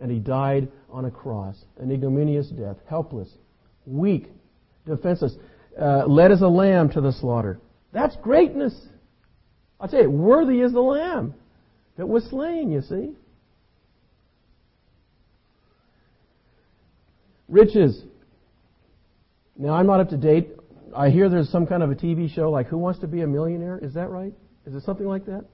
[0.00, 3.28] and He died on a cross, an ignominious death, helpless,
[3.86, 4.28] weak,
[4.86, 5.34] defenseless,
[5.80, 7.60] uh, led as a lamb to the slaughter.
[7.92, 8.74] That's greatness.
[9.80, 11.34] I'll tell you, worthy is the lamb
[11.96, 13.14] that was slain, you see.
[17.48, 18.04] Riches.
[19.60, 20.56] Now, I'm not up to date.
[20.96, 23.26] I hear there's some kind of a TV show like Who Wants to Be a
[23.26, 23.78] Millionaire?
[23.78, 24.32] Is that right?
[24.64, 25.44] Is it something like that?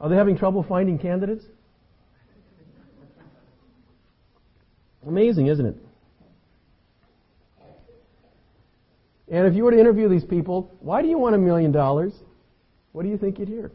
[0.00, 1.44] Are they having trouble finding candidates?
[5.04, 5.76] Amazing, isn't it?
[9.32, 12.12] And if you were to interview these people, why do you want a million dollars?
[12.92, 13.72] What do you think you'd hear?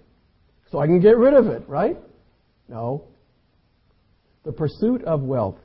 [0.71, 1.97] So I can get rid of it, right?
[2.69, 3.04] No.
[4.45, 5.58] The pursuit of wealth.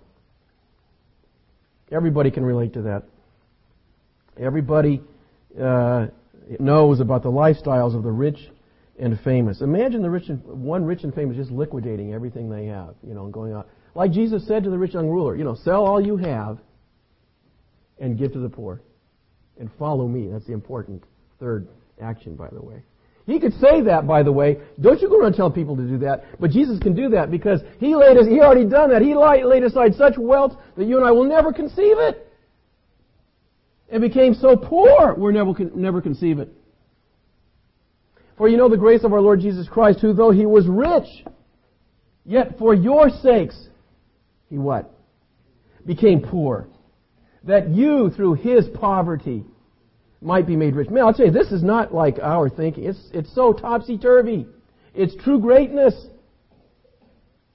[1.91, 3.05] Everybody can relate to that.
[4.39, 5.03] Everybody
[5.61, 6.07] uh,
[6.61, 8.39] knows about the lifestyles of the rich
[8.99, 9.61] and famous.
[9.61, 13.25] Imagine the rich and one rich and famous just liquidating everything they have, you know,
[13.25, 13.69] and going out.
[13.95, 16.59] Like Jesus said to the rich young ruler, you know, sell all you have
[17.99, 18.83] and give to the poor.
[19.59, 20.29] And follow me.
[20.29, 21.03] That's the important
[21.41, 21.69] third
[22.01, 22.83] action, by the way.
[23.29, 24.57] He could say that, by the way.
[24.81, 26.41] Don't you go around telling people to do that.
[26.41, 29.03] But Jesus can do that because He laid us, He already done that.
[29.03, 32.27] He laid aside such wealth that you and I will never conceive it.
[33.91, 36.49] And became so poor, we'll never, never conceive it.
[38.39, 41.27] For you know the grace of our Lord Jesus Christ, who though He was rich,
[42.25, 43.69] yet for your sakes,
[44.49, 44.91] He what?
[45.85, 46.67] Became poor.
[47.45, 49.45] That you, through His poverty,
[50.21, 50.91] might be made rich.
[50.91, 52.85] Man, I'll tell you, this is not like our thinking.
[52.85, 54.47] It's, it's so topsy-turvy.
[54.95, 55.95] It's true greatness.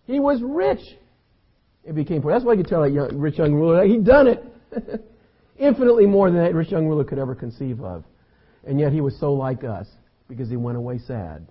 [0.05, 0.81] He was rich.
[1.83, 2.31] It became poor.
[2.31, 4.43] That's why I could tell that young, rich young ruler, he'd done it.
[5.57, 8.05] Infinitely more than that rich young ruler could ever conceive of.
[8.65, 9.87] And yet he was so like us
[10.29, 11.45] because he went away sad.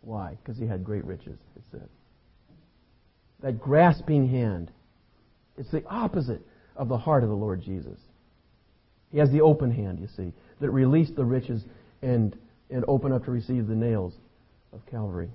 [0.00, 0.36] Why?
[0.42, 1.88] Because he had great riches, it said.
[3.40, 4.72] That grasping hand.
[5.56, 6.42] It's the opposite
[6.76, 7.98] of the heart of the Lord Jesus.
[9.12, 11.64] He has the open hand, you see, that released the riches
[12.02, 12.36] and,
[12.70, 14.14] and opened up to receive the nails
[14.72, 15.30] of Calvary.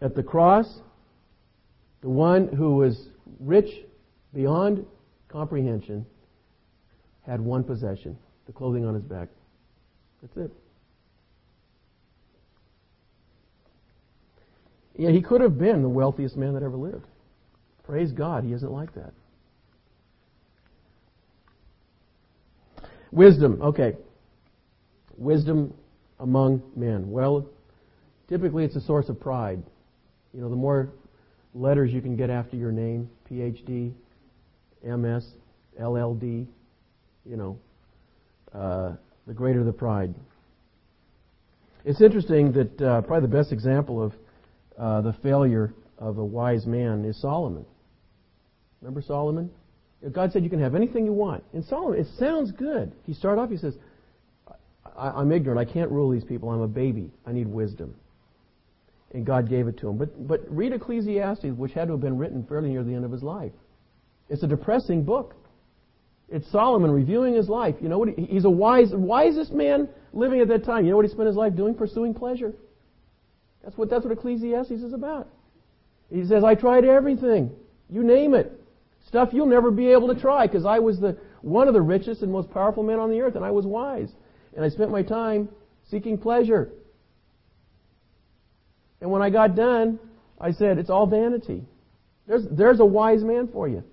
[0.00, 0.80] At the cross,
[2.00, 3.08] the one who was
[3.40, 3.70] rich
[4.34, 4.84] beyond
[5.28, 6.04] comprehension
[7.24, 9.28] had one possession the clothing on his back.
[10.20, 10.50] That's it.
[14.96, 17.06] Yeah, he could have been the wealthiest man that ever lived.
[17.84, 19.12] Praise God, he isn't like that.
[23.12, 23.94] Wisdom, okay.
[25.16, 25.74] Wisdom
[26.18, 27.10] among men.
[27.10, 27.46] Well,
[28.28, 29.62] typically it's a source of pride.
[30.32, 30.88] You know, the more
[31.54, 33.92] letters you can get after your name, PhD,
[34.82, 35.24] MS,
[35.78, 36.46] LLD,
[37.26, 37.58] you know,
[38.54, 38.94] uh,
[39.26, 40.14] the greater the pride.
[41.84, 44.12] It's interesting that uh, probably the best example of
[44.78, 47.66] uh, the failure of a wise man is Solomon.
[48.80, 49.50] Remember Solomon?
[50.10, 51.44] God said you can have anything you want.
[51.52, 52.92] In Solomon, it sounds good.
[53.06, 53.74] He started off, he says,
[54.96, 55.60] I, am ignorant.
[55.60, 56.50] I can't rule these people.
[56.50, 57.10] I'm a baby.
[57.26, 57.94] I need wisdom.
[59.12, 59.98] And God gave it to him.
[59.98, 63.12] But, but read Ecclesiastes, which had to have been written fairly near the end of
[63.12, 63.52] his life.
[64.28, 65.36] It's a depressing book.
[66.28, 67.74] It's Solomon reviewing his life.
[67.80, 68.08] You know what?
[68.08, 70.84] He, he's a wise, wisest man living at that time.
[70.84, 71.74] You know what he spent his life doing?
[71.74, 72.54] Pursuing pleasure.
[73.62, 75.28] That's what, that's what Ecclesiastes is about.
[76.10, 77.50] He says, I tried everything.
[77.90, 78.61] You name it.
[79.12, 82.22] Stuff you'll never be able to try because I was the, one of the richest
[82.22, 84.08] and most powerful men on the earth and I was wise.
[84.56, 85.50] And I spent my time
[85.90, 86.70] seeking pleasure.
[89.02, 89.98] And when I got done,
[90.40, 91.62] I said, it's all vanity.
[92.26, 93.84] There's, there's a wise man for you.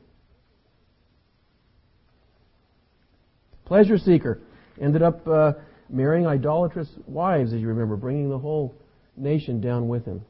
[3.66, 4.40] Pleasure seeker.
[4.82, 5.52] Ended up uh,
[5.90, 8.74] marrying idolatrous wives, as you remember, bringing the whole
[9.18, 10.22] nation down with him.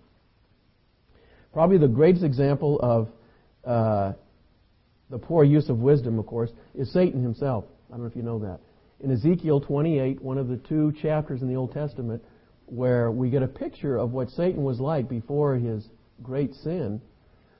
[1.54, 3.08] Probably the greatest example of
[3.64, 4.14] uh,
[5.10, 7.66] the poor use of wisdom, of course, is Satan himself.
[7.90, 8.60] I don't know if you know that.
[9.02, 12.24] In Ezekiel 28, one of the two chapters in the Old Testament,
[12.66, 15.88] where we get a picture of what Satan was like before his
[16.22, 17.02] great sin,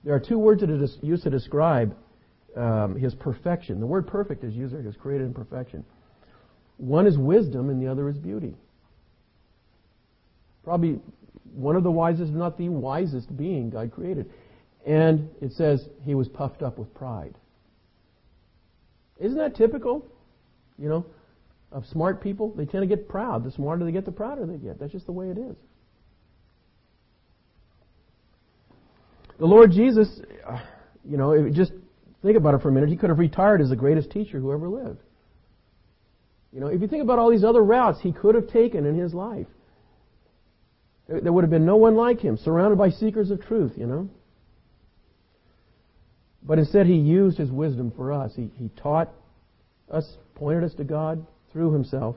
[0.04, 1.96] there are two words that are used to describe
[2.56, 3.80] um, his perfection.
[3.80, 5.84] The word perfect is used there, is created in perfection.
[6.78, 8.56] One is wisdom and the other is beauty.
[10.64, 11.00] Probably
[11.54, 14.30] one of the wisest, if not the wisest being God created.
[14.86, 17.36] And it says he was puffed up with pride.
[19.20, 20.06] Isn't that typical?
[20.78, 21.06] You know,
[21.72, 22.54] of smart people?
[22.56, 23.44] They tend to get proud.
[23.44, 24.80] The smarter they get, the prouder they get.
[24.80, 25.56] That's just the way it is.
[29.38, 30.22] The Lord Jesus,
[31.06, 31.72] you know, just
[32.22, 32.90] think about it for a minute.
[32.90, 35.00] He could have retired as the greatest teacher who ever lived.
[36.52, 38.98] You know, if you think about all these other routes he could have taken in
[38.98, 39.48] his life,
[41.08, 44.10] there would have been no one like him, surrounded by seekers of truth, you know.
[46.44, 48.34] But instead, he used his wisdom for us.
[48.36, 49.10] He, he taught
[49.92, 52.16] us, pointed us to God through himself.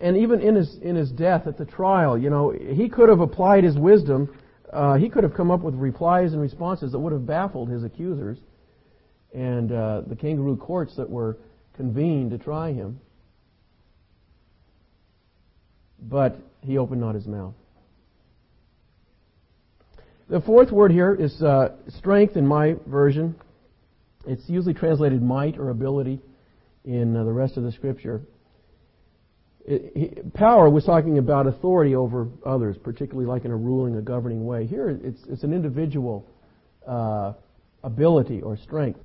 [0.00, 3.20] And even in his, in his death at the trial, you know, he could have
[3.20, 4.34] applied his wisdom.
[4.72, 7.84] Uh, he could have come up with replies and responses that would have baffled his
[7.84, 8.38] accusers
[9.34, 11.38] and uh, the kangaroo courts that were
[11.74, 13.00] convened to try him.
[16.00, 17.54] But he opened not his mouth.
[20.32, 23.34] The fourth word here is uh, strength in my version.
[24.26, 26.20] It's usually translated might or ability
[26.86, 28.22] in uh, the rest of the scripture.
[29.66, 34.00] It, he, power was talking about authority over others, particularly like in a ruling, a
[34.00, 34.64] governing way.
[34.64, 36.26] Here, it's, it's an individual
[36.88, 37.34] uh,
[37.84, 39.00] ability or strength.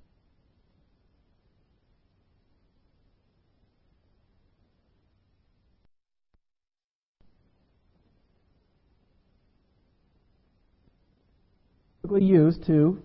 [12.15, 13.01] Used to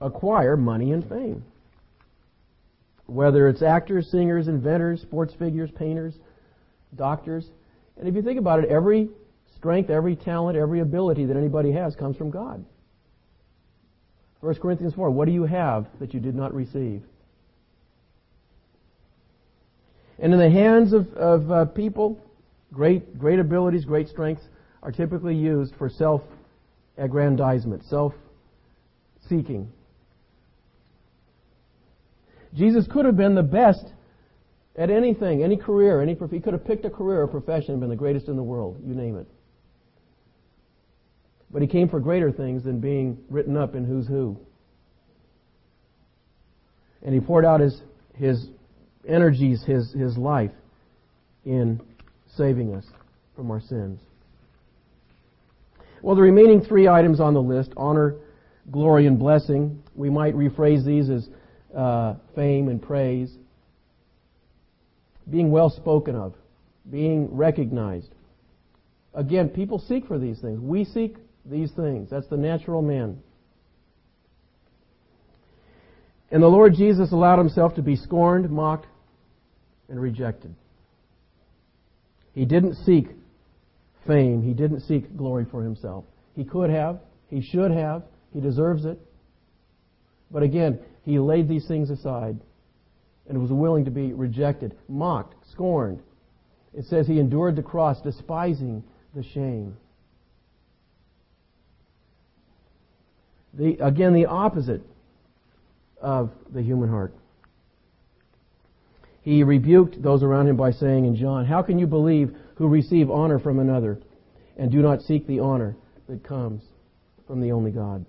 [0.00, 1.44] acquire money and fame.
[3.06, 6.14] Whether it's actors, singers, inventors, sports figures, painters,
[6.94, 7.46] doctors.
[7.96, 9.08] And if you think about it, every
[9.56, 12.64] strength, every talent, every ability that anybody has comes from God.
[14.40, 17.02] 1 Corinthians 4, what do you have that you did not receive?
[20.18, 22.18] And in the hands of, of uh, people,
[22.72, 24.44] great, great abilities, great strengths
[24.82, 26.22] are typically used for self
[26.96, 28.12] aggrandizement, self
[29.28, 29.70] seeking.
[32.54, 33.84] Jesus could have been the best
[34.76, 37.90] at anything, any career, any he could have picked a career or profession and been
[37.90, 39.26] the greatest in the world, you name it.
[41.50, 44.38] But he came for greater things than being written up in who's who.
[47.02, 47.80] And he poured out his
[48.14, 48.48] his
[49.06, 50.50] energies, his his life
[51.44, 51.80] in
[52.36, 52.84] saving us
[53.34, 54.00] from our sins.
[56.02, 58.16] Well, the remaining three items on the list honor,
[58.70, 61.28] glory, and blessing we might rephrase these as
[61.76, 63.32] uh, fame and praise,
[65.30, 66.34] being well spoken of,
[66.90, 68.14] being recognized.
[69.14, 70.60] Again, people seek for these things.
[70.60, 72.10] We seek these things.
[72.10, 73.18] That's the natural man.
[76.30, 78.86] And the Lord Jesus allowed himself to be scorned, mocked,
[79.88, 80.54] and rejected.
[82.34, 83.06] He didn't seek
[84.06, 84.42] fame.
[84.42, 86.04] He didn't seek glory for himself.
[86.34, 87.00] He could have.
[87.28, 88.02] He should have.
[88.36, 89.00] He deserves it.
[90.30, 92.38] But again, he laid these things aside
[93.26, 96.02] and was willing to be rejected, mocked, scorned.
[96.74, 99.78] It says he endured the cross, despising the shame.
[103.54, 104.82] The, again, the opposite
[106.02, 107.14] of the human heart.
[109.22, 113.10] He rebuked those around him by saying in John, How can you believe who receive
[113.10, 113.98] honor from another
[114.58, 115.74] and do not seek the honor
[116.06, 116.62] that comes
[117.26, 118.04] from the only God?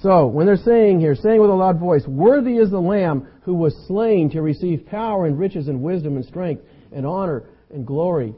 [0.00, 3.54] So, when they're saying here, saying with a loud voice, Worthy is the Lamb who
[3.54, 8.34] was slain to receive power and riches and wisdom and strength and honor and glory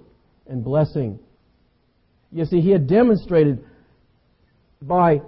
[0.46, 1.18] and blessing.
[2.32, 3.62] You see, he had demonstrated
[4.80, 5.20] by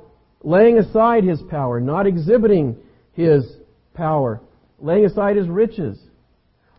[0.43, 2.77] laying aside his power, not exhibiting
[3.13, 3.45] his
[3.93, 4.41] power,
[4.79, 5.99] laying aside his riches.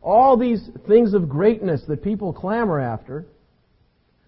[0.02, 3.26] All these things of greatness that people clamor after,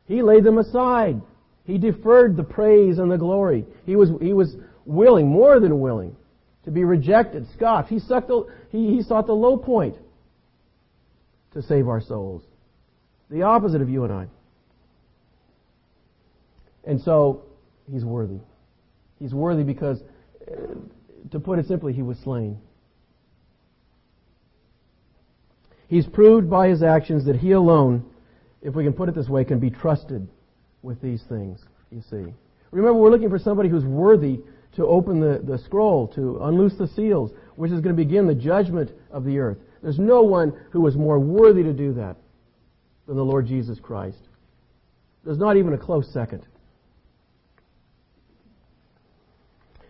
[0.07, 1.19] he laid them aside.
[1.63, 3.65] He deferred the praise and the glory.
[3.87, 4.55] He was, he was
[4.85, 6.15] willing, more than willing,
[6.63, 7.89] to be rejected, scoffed.
[7.89, 9.95] He, the, he, he sought the low point
[11.53, 12.43] to save our souls.
[13.29, 14.27] The opposite of you and I.
[16.85, 17.43] And so,
[17.91, 18.39] he's worthy.
[19.19, 20.01] He's worthy because,
[20.47, 20.75] uh,
[21.31, 22.59] to put it simply, he was slain.
[25.87, 28.05] He's proved by his actions that he alone,
[28.61, 30.27] if we can put it this way, can be trusted
[30.81, 31.59] with these things,
[31.91, 32.33] you see.
[32.71, 34.39] Remember, we're looking for somebody who's worthy
[34.75, 38.35] to open the, the scroll, to unloose the seals, which is going to begin the
[38.35, 39.57] judgment of the earth.
[39.81, 42.17] There's no one who is more worthy to do that
[43.07, 44.17] than the Lord Jesus Christ.
[45.23, 46.45] There's not even a close second.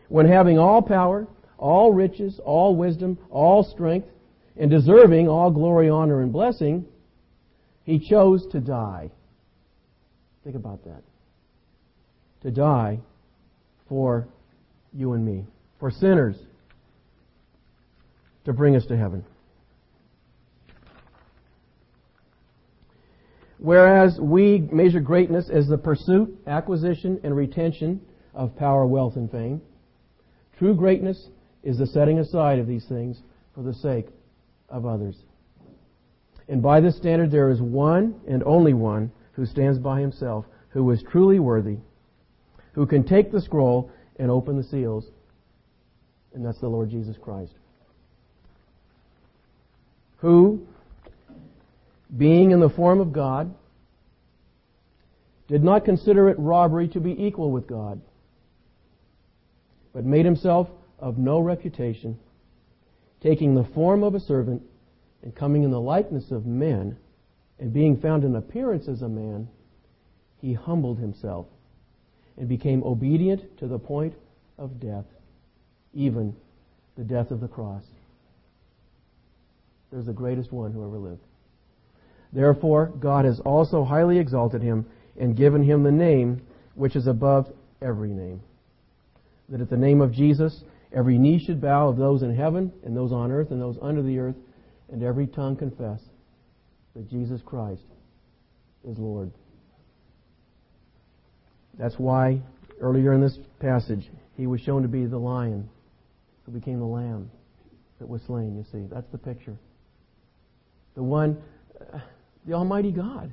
[0.08, 1.28] When having all power,
[1.58, 4.08] all riches, all wisdom, all strength,
[4.58, 6.86] and deserving all glory, honor, and blessing,
[7.84, 9.12] He chose to die.
[10.44, 11.02] Think about that.
[12.44, 13.00] To die
[13.90, 14.28] for
[14.96, 15.46] you and me,
[15.80, 16.38] for sinners,
[18.46, 19.26] to bring us to heaven.
[23.58, 28.02] Whereas we measure greatness as the pursuit, acquisition, and retention
[28.34, 29.62] of power, wealth, and fame,
[30.58, 31.30] true greatness
[31.64, 33.22] is the setting aside of these things
[33.54, 34.08] for the sake
[34.70, 35.16] of others.
[36.48, 40.90] And by this standard, there is one and only one who stands by himself, who
[40.92, 41.78] is truly worthy,
[42.74, 45.06] who can take the scroll and open the seals,
[46.34, 47.54] and that's the Lord Jesus Christ.
[50.18, 50.66] Who,
[52.16, 53.54] being in the form of God,
[55.48, 58.02] did not consider it robbery to be equal with God,
[59.94, 60.68] but made himself
[61.00, 62.18] of no reputation,
[63.22, 64.64] taking the form of a servant
[65.22, 66.98] and coming in the likeness of men,
[67.60, 69.48] and being found in appearance as a man,
[70.42, 71.48] he humbled himself
[72.38, 74.14] and became obedient to the point
[74.58, 75.06] of death,
[75.94, 76.36] even
[76.98, 77.84] the death of the cross.
[79.92, 81.22] There's the greatest one who ever lived.
[82.34, 84.86] Therefore, God has also highly exalted him
[85.18, 86.42] and given him the name
[86.74, 87.48] which is above
[87.82, 88.42] every name.
[89.50, 90.64] That at the name of Jesus,
[90.94, 94.02] every knee should bow of those in heaven and those on earth and those under
[94.02, 94.36] the earth,
[94.92, 96.02] and every tongue confess
[96.96, 97.86] that Jesus Christ
[98.84, 99.32] is Lord.
[101.78, 102.42] That's why
[102.80, 105.70] earlier in this passage, he was shown to be the lion
[106.46, 107.30] who became the lamb
[108.00, 108.88] that was slain, you see.
[108.92, 109.58] That's the picture.
[110.96, 111.42] The one,
[111.94, 112.00] uh,
[112.46, 113.32] the Almighty God,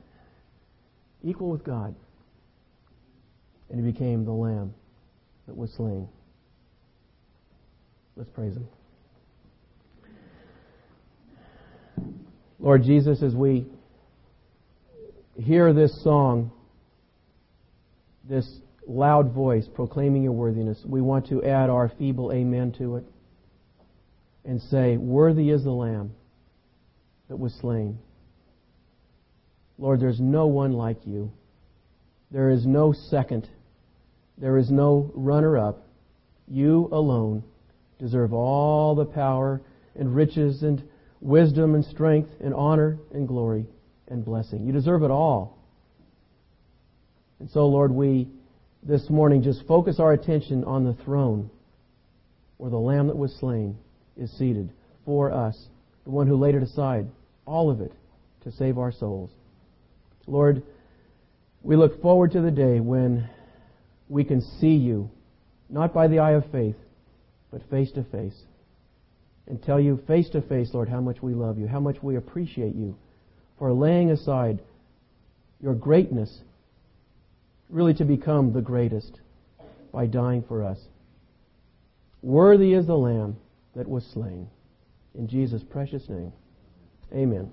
[1.22, 1.94] equal with God.
[3.70, 4.74] And he became the lamb
[5.46, 6.08] that was slain.
[8.16, 8.68] Let's praise him.
[12.58, 13.66] Lord Jesus, as we
[15.36, 16.52] hear this song,
[18.32, 23.04] this loud voice proclaiming your worthiness, we want to add our feeble amen to it
[24.46, 26.12] and say, Worthy is the Lamb
[27.28, 27.98] that was slain.
[29.76, 31.30] Lord, there's no one like you.
[32.30, 33.50] There is no second.
[34.38, 35.86] There is no runner up.
[36.48, 37.44] You alone
[37.98, 39.60] deserve all the power
[39.94, 40.82] and riches and
[41.20, 43.66] wisdom and strength and honor and glory
[44.08, 44.64] and blessing.
[44.64, 45.61] You deserve it all.
[47.42, 48.28] And so, Lord, we
[48.84, 51.50] this morning just focus our attention on the throne
[52.56, 53.76] where the Lamb that was slain
[54.16, 54.70] is seated
[55.04, 55.58] for us,
[56.04, 57.08] the one who laid it aside,
[57.44, 57.90] all of it,
[58.44, 59.28] to save our souls.
[60.28, 60.62] Lord,
[61.64, 63.28] we look forward to the day when
[64.08, 65.10] we can see you,
[65.68, 66.76] not by the eye of faith,
[67.50, 68.40] but face to face.
[69.48, 72.14] And tell you face to face, Lord, how much we love you, how much we
[72.14, 72.96] appreciate you
[73.58, 74.60] for laying aside
[75.60, 76.42] your greatness,
[77.72, 79.20] really to become the greatest
[79.92, 80.78] by dying for us.
[82.20, 83.36] Worthy is the Lamb
[83.74, 84.46] that was slain.
[85.14, 86.32] In Jesus' precious name,
[87.12, 87.50] amen.